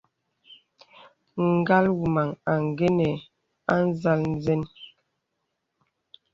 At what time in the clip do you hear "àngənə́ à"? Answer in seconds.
2.53-3.75